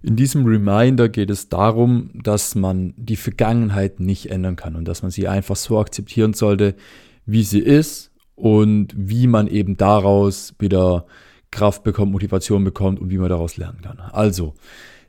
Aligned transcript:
In 0.00 0.14
diesem 0.14 0.46
Reminder 0.46 1.08
geht 1.08 1.28
es 1.28 1.48
darum, 1.48 2.10
dass 2.14 2.54
man 2.54 2.94
die 2.96 3.16
Vergangenheit 3.16 3.98
nicht 3.98 4.30
ändern 4.30 4.54
kann 4.54 4.76
und 4.76 4.86
dass 4.86 5.02
man 5.02 5.10
sie 5.10 5.26
einfach 5.26 5.56
so 5.56 5.78
akzeptieren 5.80 6.34
sollte, 6.34 6.76
wie 7.26 7.42
sie 7.42 7.58
ist 7.58 8.12
und 8.36 8.94
wie 8.96 9.26
man 9.26 9.48
eben 9.48 9.76
daraus 9.76 10.54
wieder 10.60 11.06
Kraft 11.50 11.82
bekommt, 11.82 12.12
Motivation 12.12 12.62
bekommt 12.62 13.00
und 13.00 13.10
wie 13.10 13.18
man 13.18 13.28
daraus 13.28 13.56
lernen 13.56 13.80
kann. 13.82 13.98
Also, 13.98 14.54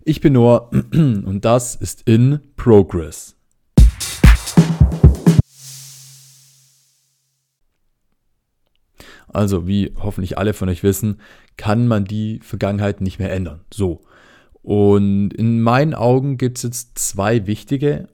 ich 0.03 0.21
bin 0.21 0.33
Noah 0.33 0.71
und 0.91 1.41
das 1.43 1.75
ist 1.75 2.07
in 2.07 2.39
Progress. 2.55 3.35
Also, 9.27 9.67
wie 9.67 9.93
hoffentlich 10.01 10.39
alle 10.39 10.53
von 10.53 10.67
euch 10.69 10.81
wissen, 10.81 11.21
kann 11.57 11.87
man 11.87 12.05
die 12.05 12.39
Vergangenheit 12.41 13.01
nicht 13.01 13.19
mehr 13.19 13.31
ändern. 13.31 13.61
So. 13.71 14.01
Und 14.69 15.33
in 15.33 15.63
meinen 15.63 15.95
Augen 15.95 16.37
gibt 16.37 16.57
es 16.57 16.63
jetzt 16.63 16.99
zwei 16.99 17.47
wichtige, 17.47 18.07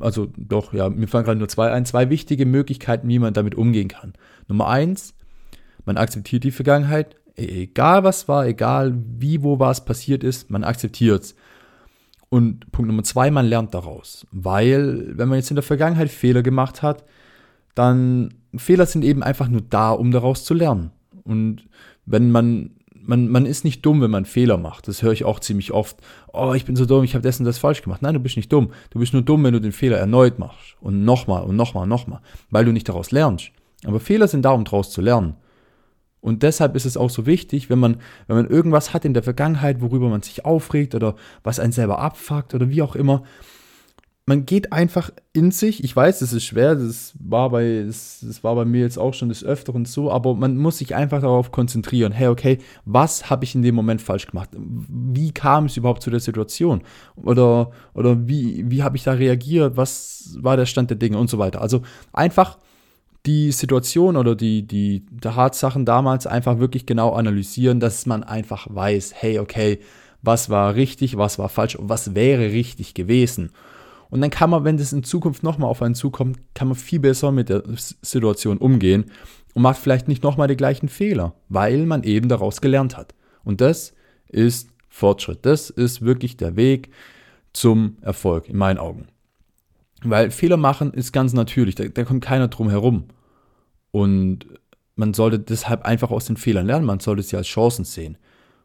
also 0.00 0.26
doch, 0.36 0.72
ja, 0.72 0.90
mir 0.90 1.06
fallen 1.06 1.24
gerade 1.24 1.38
nur 1.38 1.46
zwei 1.46 1.70
ein, 1.70 1.86
zwei 1.86 2.10
wichtige 2.10 2.44
Möglichkeiten, 2.44 3.06
wie 3.06 3.20
man 3.20 3.34
damit 3.34 3.54
umgehen 3.54 3.86
kann. 3.86 4.14
Nummer 4.48 4.66
eins, 4.66 5.14
man 5.84 5.96
akzeptiert 5.96 6.42
die 6.42 6.50
Vergangenheit, 6.50 7.14
e-, 7.36 7.62
egal 7.62 8.02
was 8.02 8.26
war, 8.26 8.44
egal 8.48 9.00
wie, 9.16 9.44
wo 9.44 9.60
was 9.60 9.84
passiert 9.84 10.24
ist, 10.24 10.50
man 10.50 10.64
akzeptiert 10.64 11.22
es. 11.22 11.36
Und 12.28 12.72
Punkt 12.72 12.88
Nummer 12.88 13.04
zwei, 13.04 13.30
man 13.30 13.46
lernt 13.46 13.72
daraus. 13.72 14.26
Weil, 14.32 15.16
wenn 15.16 15.28
man 15.28 15.38
jetzt 15.38 15.52
in 15.52 15.54
der 15.56 15.62
Vergangenheit 15.62 16.10
Fehler 16.10 16.42
gemacht 16.42 16.82
hat, 16.82 17.04
dann 17.76 18.34
Fehler 18.56 18.86
sind 18.86 19.04
eben 19.04 19.22
einfach 19.22 19.46
nur 19.46 19.62
da, 19.62 19.92
um 19.92 20.10
daraus 20.10 20.44
zu 20.44 20.52
lernen. 20.52 20.90
Und 21.22 21.68
wenn 22.06 22.32
man, 22.32 22.72
man, 23.04 23.28
man 23.28 23.46
ist 23.46 23.64
nicht 23.64 23.84
dumm, 23.84 24.00
wenn 24.00 24.10
man 24.10 24.24
Fehler 24.24 24.56
macht. 24.56 24.88
Das 24.88 25.02
höre 25.02 25.12
ich 25.12 25.24
auch 25.24 25.40
ziemlich 25.40 25.72
oft. 25.72 25.96
Oh, 26.32 26.52
ich 26.54 26.64
bin 26.64 26.76
so 26.76 26.86
dumm, 26.86 27.04
ich 27.04 27.14
habe 27.14 27.22
das 27.22 27.38
und 27.38 27.46
das 27.46 27.58
falsch 27.58 27.82
gemacht. 27.82 28.02
Nein, 28.02 28.14
du 28.14 28.20
bist 28.20 28.36
nicht 28.36 28.52
dumm. 28.52 28.70
Du 28.90 28.98
bist 28.98 29.12
nur 29.12 29.22
dumm, 29.22 29.44
wenn 29.44 29.52
du 29.52 29.60
den 29.60 29.72
Fehler 29.72 29.98
erneut 29.98 30.38
machst. 30.38 30.76
Und 30.80 31.04
nochmal 31.04 31.42
und 31.44 31.56
nochmal 31.56 31.84
und 31.84 31.88
nochmal. 31.88 32.20
Weil 32.50 32.64
du 32.64 32.72
nicht 32.72 32.88
daraus 32.88 33.10
lernst. 33.10 33.50
Aber 33.84 34.00
Fehler 34.00 34.28
sind 34.28 34.42
da, 34.44 34.50
um 34.50 34.64
daraus 34.64 34.90
zu 34.90 35.00
lernen. 35.00 35.34
Und 36.20 36.44
deshalb 36.44 36.76
ist 36.76 36.86
es 36.86 36.96
auch 36.96 37.10
so 37.10 37.26
wichtig, 37.26 37.68
wenn 37.68 37.80
man, 37.80 37.96
wenn 38.28 38.36
man 38.36 38.46
irgendwas 38.46 38.94
hat 38.94 39.04
in 39.04 39.12
der 39.12 39.24
Vergangenheit, 39.24 39.80
worüber 39.80 40.08
man 40.08 40.22
sich 40.22 40.44
aufregt 40.44 40.94
oder 40.94 41.16
was 41.42 41.58
einen 41.58 41.72
selber 41.72 41.98
abfuckt 41.98 42.54
oder 42.54 42.70
wie 42.70 42.82
auch 42.82 42.94
immer, 42.94 43.24
man 44.24 44.46
geht 44.46 44.72
einfach 44.72 45.10
in 45.32 45.50
sich. 45.50 45.82
Ich 45.82 45.94
weiß, 45.94 46.22
es 46.22 46.32
ist 46.32 46.44
schwer, 46.44 46.76
das 46.76 47.12
war 47.18 47.50
bei, 47.50 47.82
das, 47.84 48.20
das, 48.22 48.44
war 48.44 48.54
bei 48.54 48.64
mir 48.64 48.82
jetzt 48.82 48.98
auch 48.98 49.14
schon 49.14 49.28
des 49.28 49.42
Öfteren 49.42 49.84
so, 49.84 50.12
aber 50.12 50.34
man 50.34 50.56
muss 50.56 50.78
sich 50.78 50.94
einfach 50.94 51.22
darauf 51.22 51.50
konzentrieren. 51.50 52.12
Hey, 52.12 52.28
okay, 52.28 52.58
was 52.84 53.30
habe 53.30 53.44
ich 53.44 53.54
in 53.56 53.62
dem 53.62 53.74
Moment 53.74 54.00
falsch 54.00 54.28
gemacht? 54.28 54.50
Wie 54.56 55.32
kam 55.32 55.66
es 55.66 55.76
überhaupt 55.76 56.02
zu 56.02 56.10
der 56.10 56.20
Situation? 56.20 56.82
Oder, 57.16 57.72
oder 57.94 58.28
wie, 58.28 58.70
wie 58.70 58.84
habe 58.84 58.96
ich 58.96 59.02
da 59.02 59.12
reagiert? 59.12 59.76
Was 59.76 60.36
war 60.40 60.56
der 60.56 60.66
Stand 60.66 60.90
der 60.90 60.98
Dinge 60.98 61.18
und 61.18 61.28
so 61.28 61.38
weiter? 61.38 61.60
Also 61.60 61.82
einfach 62.12 62.58
die 63.26 63.50
Situation 63.50 64.16
oder 64.16 64.36
die, 64.36 64.66
die, 64.66 65.04
Tatsachen 65.20 65.84
damals 65.84 66.26
einfach 66.26 66.58
wirklich 66.58 66.86
genau 66.86 67.12
analysieren, 67.12 67.80
dass 67.80 68.06
man 68.06 68.22
einfach 68.22 68.66
weiß, 68.70 69.14
hey, 69.16 69.38
okay, 69.40 69.80
was 70.22 70.50
war 70.50 70.74
richtig, 70.76 71.16
was 71.16 71.38
war 71.38 71.48
falsch 71.48 71.76
und 71.76 71.88
was 71.88 72.14
wäre 72.14 72.52
richtig 72.52 72.94
gewesen. 72.94 73.50
Und 74.12 74.20
dann 74.20 74.28
kann 74.28 74.50
man, 74.50 74.64
wenn 74.64 74.76
das 74.76 74.92
in 74.92 75.04
Zukunft 75.04 75.42
nochmal 75.42 75.70
auf 75.70 75.80
einen 75.80 75.94
zukommt, 75.94 76.38
kann 76.52 76.68
man 76.68 76.76
viel 76.76 77.00
besser 77.00 77.32
mit 77.32 77.48
der 77.48 77.62
Situation 78.02 78.58
umgehen 78.58 79.06
und 79.54 79.62
macht 79.62 79.78
vielleicht 79.78 80.06
nicht 80.06 80.22
nochmal 80.22 80.48
die 80.48 80.56
gleichen 80.56 80.90
Fehler, 80.90 81.34
weil 81.48 81.86
man 81.86 82.02
eben 82.02 82.28
daraus 82.28 82.60
gelernt 82.60 82.94
hat. 82.94 83.14
Und 83.42 83.62
das 83.62 83.94
ist 84.28 84.68
Fortschritt. 84.90 85.46
Das 85.46 85.70
ist 85.70 86.02
wirklich 86.02 86.36
der 86.36 86.56
Weg 86.56 86.90
zum 87.54 87.96
Erfolg 88.02 88.50
in 88.50 88.58
meinen 88.58 88.76
Augen. 88.76 89.06
Weil 90.02 90.30
Fehler 90.30 90.58
machen 90.58 90.92
ist 90.92 91.12
ganz 91.12 91.32
natürlich, 91.32 91.74
da, 91.74 91.88
da 91.88 92.04
kommt 92.04 92.22
keiner 92.22 92.48
drum 92.48 92.68
herum. 92.68 93.04
Und 93.92 94.40
man 94.94 95.14
sollte 95.14 95.38
deshalb 95.38 95.86
einfach 95.86 96.10
aus 96.10 96.26
den 96.26 96.36
Fehlern 96.36 96.66
lernen, 96.66 96.84
man 96.84 97.00
sollte 97.00 97.22
sie 97.22 97.38
als 97.38 97.46
Chancen 97.46 97.86
sehen 97.86 98.18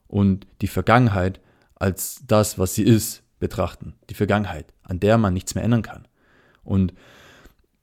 und 0.09 0.45
die 0.59 0.67
Vergangenheit 0.67 1.39
als 1.75 2.21
das, 2.27 2.59
was 2.59 2.75
sie 2.75 2.83
ist, 2.83 3.23
betrachten. 3.39 3.93
Die 4.09 4.13
Vergangenheit, 4.13 4.73
an 4.83 4.99
der 4.99 5.17
man 5.17 5.33
nichts 5.33 5.55
mehr 5.55 5.63
ändern 5.63 5.81
kann. 5.81 6.07
Und 6.63 6.93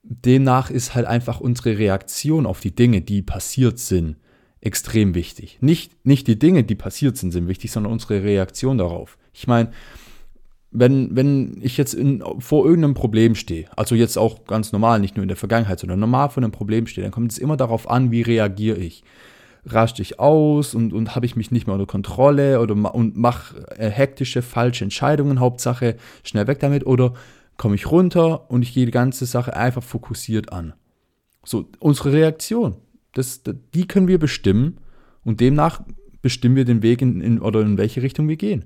demnach 0.03 0.71
ist 0.71 0.95
halt 0.95 1.07
einfach 1.07 1.41
unsere 1.41 1.79
Reaktion 1.79 2.47
auf 2.47 2.61
die 2.61 2.75
Dinge, 2.75 3.01
die 3.01 3.23
passiert 3.23 3.79
sind, 3.79 4.17
extrem 4.61 5.15
wichtig. 5.15 5.59
Nicht, 5.61 6.07
nicht 6.07 6.27
die 6.27 6.39
Dinge, 6.39 6.65
die 6.65 6.75
passiert 6.75 7.17
sind, 7.17 7.33
sind 7.33 7.49
wichtig, 7.49 7.71
sondern 7.71 7.93
unsere 7.93 8.23
Reaktion 8.23 8.79
darauf. 8.79 9.19
Ich 9.33 9.47
meine, 9.47 9.71
wenn, 10.71 11.15
wenn 11.15 11.59
ich 11.61 11.77
jetzt 11.77 11.95
in, 11.95 12.23
vor 12.39 12.65
irgendeinem 12.67 12.95
Problem 12.95 13.35
stehe, 13.35 13.67
also 13.77 13.95
jetzt 13.95 14.17
auch 14.17 14.45
ganz 14.45 14.73
normal, 14.73 15.01
nicht 15.01 15.17
nur 15.17 15.23
in 15.23 15.29
der 15.29 15.37
Vergangenheit, 15.37 15.79
sondern 15.79 16.01
normal 16.01 16.31
vor 16.31 16.43
einem 16.43 16.51
Problem 16.51 16.87
stehe, 16.87 17.05
dann 17.05 17.13
kommt 17.13 17.31
es 17.31 17.39
immer 17.39 17.57
darauf 17.57 17.89
an, 17.89 18.11
wie 18.11 18.23
reagiere 18.23 18.79
ich 18.79 19.05
rasch 19.67 19.95
dich 19.95 20.21
aus 20.21 20.75
und, 20.75 20.93
und 20.93 21.15
habe 21.15 21.27
ich 21.27 21.37
mich 21.37 21.51
nicht 21.51 21.67
mehr 21.67 21.75
unter 21.75 21.87
Kontrolle 21.87 22.61
oder 22.61 22.75
ma 22.75 22.91
und 22.91 23.17
mache 23.17 23.67
äh, 23.79 23.89
hektische, 23.89 24.43
falsche 24.43 24.85
Entscheidungen, 24.85 25.41
Hauptsache 25.41 25.97
schnell 26.23 26.47
weg 26.47 26.61
damit 26.61 26.87
oder 26.87 27.15
komme 27.57 27.75
ich 27.75 27.91
runter 27.91 28.51
und 28.51 28.63
ich 28.63 28.75
gehe 28.75 28.87
die 28.87 28.93
ganze 28.93 29.27
Sache 29.27 29.57
einfach 29.57 29.83
fokussiert 29.83 30.53
an. 30.53 30.75
So, 31.45 31.69
unsere 31.79 32.13
Reaktion, 32.13 32.77
das, 33.13 33.43
die 33.75 33.87
können 33.87 34.09
wir 34.09 34.19
bestimmen 34.19 34.79
und 35.25 35.41
demnach 35.41 35.83
bestimmen 36.21 36.57
wir 36.57 36.65
den 36.65 36.83
Weg 36.83 37.03
in, 37.03 37.21
in, 37.21 37.41
oder 37.41 37.61
in 37.61 37.79
welche 37.79 38.03
Richtung 38.03 38.29
wir 38.29 38.37
gehen. 38.37 38.65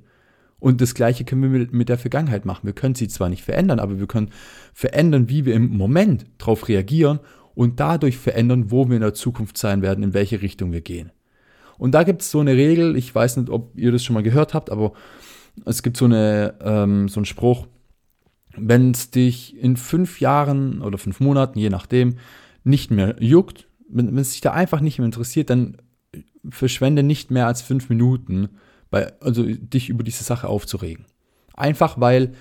Und 0.61 0.81
das 0.81 0.95
Gleiche 0.95 1.25
können 1.25 1.43
wir 1.43 1.51
mit, 1.51 1.73
mit 1.73 1.89
der 1.89 1.99
Vergangenheit 1.99 2.45
machen. 2.45 2.67
Wir 2.67 2.73
können 2.73 2.97
sie 2.97 3.07
zwar 3.07 3.29
nicht 3.29 3.45
verändern, 3.45 3.79
aber 3.79 3.99
wir 3.99 4.07
können 4.09 4.31
verändern, 4.75 5.29
wie 5.29 5.45
wir 5.45 5.55
im 5.55 5.77
Moment 5.77 6.27
darauf 6.39 6.69
reagieren 6.69 7.21
und 7.59 7.81
dadurch 7.81 8.19
verändern, 8.19 8.71
wo 8.71 8.89
wir 8.89 8.95
in 8.95 9.03
der 9.03 9.15
Zukunft 9.15 9.59
sein 9.59 9.83
werden, 9.83 10.05
in 10.05 10.15
welche 10.15 10.43
Richtung 10.43 10.71
wir 10.71 10.81
gehen. 10.81 11.11
Und 11.77 11.91
da 11.91 12.05
gibt 12.05 12.23
es 12.23 12.31
so 12.31 12.39
eine 12.39 12.53
Regel, 12.53 12.95
ich 12.95 13.13
weiß 13.13 13.37
nicht, 13.37 13.51
ob 13.51 13.77
ihr 13.77 13.91
das 13.91 14.05
schon 14.05 14.15
mal 14.15 14.23
gehört 14.23 14.55
habt, 14.55 14.71
aber 14.71 14.93
es 15.65 15.83
gibt 15.83 15.97
so, 15.97 16.05
eine, 16.05 16.55
ähm, 16.61 17.09
so 17.09 17.19
einen 17.19 17.25
Spruch, 17.25 17.67
wenn 18.57 18.93
es 18.93 19.11
dich 19.11 19.61
in 19.61 19.77
fünf 19.77 20.21
Jahren 20.21 20.83
oder 20.83 20.99
fünf 20.99 21.19
Monaten, 21.19 21.59
je 21.59 21.69
nachdem, 21.69 22.19
nicht 22.63 22.93
mehr 22.93 23.17
juckt, 23.19 23.67
wenn, 23.89 24.17
es 24.17 24.31
dich 24.31 24.41
da 24.41 24.53
einfach 24.53 24.81
nicht 24.81 25.01
mehr 25.01 25.07
interessiert, 25.07 25.51
dann 25.51 25.79
verschwende 26.49 27.03
nicht 27.03 27.33
mehr 27.33 27.49
als 27.49 27.61
fünf 27.61 27.89
Minuten, 27.89 28.51
bei, 28.89 29.13
also 29.21 29.43
dich 29.43 29.89
über 29.89 30.05
diese 30.05 30.23
Sache 30.23 30.47
aufzuregen. 30.47 31.07
Einfach 31.55 32.01
weil 32.01 32.35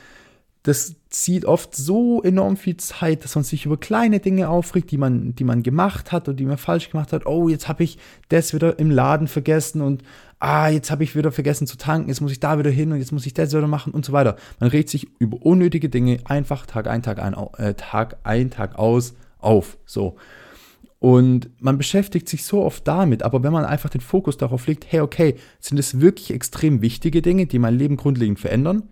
das 0.67 0.97
zieht 1.09 1.45
oft 1.45 1.73
so 1.78 2.22
enorm 2.22 2.57
viel 2.57 2.75
Zeit, 2.75 3.23
dass 3.23 3.35
man 3.35 3.45
sich 3.45 3.66
über 3.66 3.78
kleine 3.78 4.19
Dinge 4.19 4.50
aufregt, 4.50 4.91
die 4.91 4.97
man, 4.97 5.33
die 5.33 5.45
man 5.45 5.63
gemacht 5.63 6.11
hat 6.11 6.28
oder 6.28 6.35
die 6.35 6.44
man 6.44 6.57
falsch 6.57 6.89
gemacht 6.89 7.13
hat. 7.13 7.25
Oh, 7.25 7.47
jetzt 7.47 7.69
habe 7.69 7.85
ich 7.85 7.97
das 8.28 8.53
wieder 8.53 8.77
im 8.77 8.91
Laden 8.91 9.29
vergessen 9.29 9.79
und 9.81 10.03
ah, 10.39 10.67
jetzt 10.67 10.91
habe 10.91 11.06
ich 11.06 11.16
wieder 11.16 11.31
vergessen 11.31 11.67
zu 11.67 11.77
tanken, 11.77 12.09
jetzt 12.09 12.19
muss 12.19 12.33
ich 12.33 12.41
da 12.41 12.59
wieder 12.59 12.69
hin 12.69 12.91
und 12.91 12.97
jetzt 12.97 13.13
muss 13.13 13.25
ich 13.25 13.33
das 13.33 13.53
wieder 13.53 13.66
machen 13.66 13.94
und 13.94 14.03
so 14.03 14.11
weiter. 14.11 14.35
Man 14.59 14.69
regt 14.69 14.89
sich 14.89 15.07
über 15.19 15.38
unnötige 15.41 15.88
Dinge 15.88 16.19
einfach 16.25 16.66
Tag 16.66 16.88
ein, 16.88 17.01
Tag 17.01 17.19
ein, 17.19 17.33
äh, 17.57 17.73
Tag 17.75 18.17
ein, 18.23 18.51
Tag 18.51 18.77
aus 18.77 19.16
auf. 19.39 19.77
So. 19.85 20.17
Und 21.00 21.50
man 21.61 21.77
beschäftigt 21.77 22.27
sich 22.27 22.44
so 22.44 22.61
oft 22.66 22.85
damit, 22.85 23.23
aber 23.23 23.41
wenn 23.41 23.53
man 23.53 23.63
einfach 23.63 23.89
den 23.89 24.01
Fokus 24.01 24.35
darauf 24.35 24.67
legt, 24.67 24.91
hey, 24.91 25.00
okay, 25.00 25.35
sind 25.61 25.77
es 25.77 26.01
wirklich 26.01 26.31
extrem 26.31 26.81
wichtige 26.81 27.22
Dinge, 27.22 27.45
die 27.45 27.57
mein 27.57 27.77
Leben 27.77 27.95
grundlegend 27.95 28.41
verändern? 28.41 28.83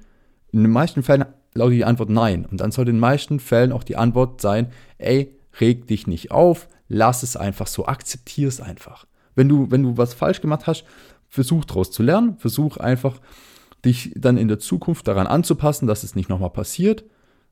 In 0.56 0.64
den 0.64 0.72
meisten 0.72 1.04
Fällen 1.04 1.26
lautet 1.54 1.76
die 1.76 1.84
Antwort 1.84 2.10
nein. 2.10 2.46
Und 2.46 2.62
dann 2.62 2.72
soll 2.72 2.88
in 2.88 2.96
den 2.96 3.00
meisten 3.02 3.42
Fällen 3.42 3.74
auch 3.74 3.84
die 3.84 3.98
Antwort 3.98 4.40
sein, 4.40 4.72
ey, 4.98 5.36
reg 5.60 5.86
dich 5.86 6.08
nicht 6.08 6.32
auf, 6.32 6.70
lass 6.88 7.24
es 7.24 7.36
einfach 7.36 7.68
so, 7.68 7.88
akzeptier 7.88 8.48
es 8.48 8.62
einfach. 8.62 9.06
Wenn 9.36 9.50
du, 9.50 9.70
wenn 9.70 9.84
du 9.84 9.98
was 9.98 10.14
falsch 10.14 10.40
gemacht 10.40 10.66
hast, 10.66 10.86
versuch 11.28 11.66
daraus 11.66 11.92
zu 11.92 12.04
lernen, 12.04 12.38
versuch 12.38 12.78
einfach 12.78 13.20
dich 13.84 14.14
dann 14.16 14.38
in 14.38 14.48
der 14.48 14.58
Zukunft 14.58 15.10
daran 15.10 15.28
anzupassen, 15.28 15.88
dass 15.88 16.04
es 16.04 16.16
nicht 16.16 16.30
nochmal 16.30 16.52
passiert. 16.52 17.04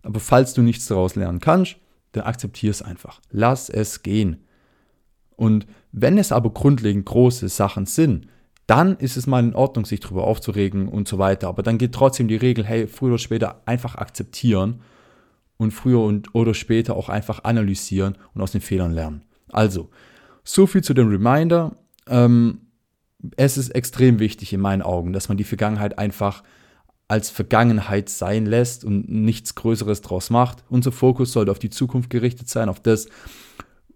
Aber 0.02 0.22
falls 0.22 0.54
du 0.54 0.62
nichts 0.62 0.86
daraus 0.86 1.16
lernen 1.16 1.42
kannst, 1.42 1.76
dann 2.14 2.24
akzeptier 2.24 2.72
es 2.72 2.82
einfach. 2.82 3.20
Lass 3.32 3.70
es 3.70 4.02
gehen. 4.02 4.46
Und 5.36 5.68
wenn 5.92 6.18
es 6.18 6.32
aber 6.32 6.52
grundlegend 6.52 7.06
große 7.06 7.50
Sachen 7.50 7.86
sind, 7.86 8.28
dann 8.68 8.98
ist 8.98 9.18
es 9.18 9.28
mal 9.28 9.44
in 9.44 9.56
Ordnung, 9.56 9.86
sich 9.86 10.00
darüber 10.00 10.26
aufzuregen 10.26 10.88
und 10.88 11.08
so 11.08 11.18
weiter. 11.18 11.48
Aber 11.48 11.64
dann 11.64 11.78
geht 11.78 11.94
trotzdem 11.94 12.28
die 12.28 12.36
Regel, 12.36 12.66
hey, 12.66 12.88
früher 12.88 13.12
oder 13.12 13.20
später 13.20 13.62
einfach 13.66 13.96
akzeptieren 13.96 14.82
und 15.58 15.72
früher 15.72 16.00
und, 16.00 16.34
oder 16.34 16.54
später 16.54 16.96
auch 16.96 17.10
einfach 17.10 17.44
analysieren 17.44 18.18
und 18.34 18.42
aus 18.42 18.54
den 18.54 18.62
Fehlern 18.62 18.94
lernen. 18.94 19.22
Also, 19.52 19.90
so 20.44 20.66
viel 20.66 20.84
zu 20.84 20.94
dem 20.94 21.10
Reminder. 21.10 21.76
Ähm, 22.08 22.62
es 23.38 23.58
ist 23.58 23.70
extrem 23.70 24.20
wichtig 24.20 24.52
in 24.54 24.60
meinen 24.60 24.82
Augen, 24.82 25.14
dass 25.14 25.30
man 25.30 25.38
die 25.38 25.46
Vergangenheit 25.46 25.98
einfach 25.98 26.44
als 27.08 27.30
Vergangenheit 27.30 28.10
sein 28.10 28.46
lässt 28.46 28.84
und 28.84 29.10
nichts 29.10 29.56
Größeres 29.56 30.02
draus 30.02 30.30
macht. 30.30 30.64
Unser 30.70 30.92
Fokus 30.92 31.32
sollte 31.32 31.52
auf 31.52 31.60
die 31.60 31.70
Zukunft 31.70 32.10
gerichtet 32.10 32.50
sein, 32.50 32.70
auf 32.70 32.80
das, 32.80 33.08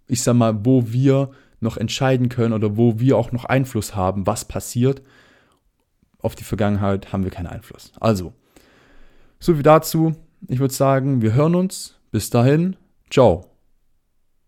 ich 0.08 0.22
sag 0.22 0.36
mal, 0.36 0.66
wo 0.66 0.92
wir 0.92 1.32
noch 1.60 1.78
entscheiden 1.78 2.30
können 2.30 2.54
oder 2.54 2.78
wo 2.78 3.00
wir 3.00 3.18
auch 3.18 3.32
noch 3.32 3.46
Einfluss 3.46 3.96
haben, 3.96 4.28
was 4.28 4.46
passiert, 4.46 5.02
auf 6.20 6.36
die 6.36 6.44
Vergangenheit 6.44 7.14
haben 7.14 7.24
wir 7.24 7.32
keinen 7.32 7.48
Einfluss. 7.48 7.92
Also, 8.00 8.34
so 9.40 9.54
viel 9.54 9.64
dazu. 9.64 10.14
Ich 10.48 10.60
würde 10.60 10.74
sagen, 10.74 11.22
wir 11.22 11.34
hören 11.34 11.56
uns. 11.56 11.96
Bis 12.12 12.30
dahin, 12.30 12.76
ciao. 13.10 13.57